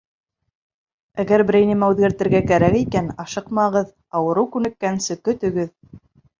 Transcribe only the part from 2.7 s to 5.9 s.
икән, ашыҡмағыҙ, ауырыу күнеккәнсе көтөгөҙ.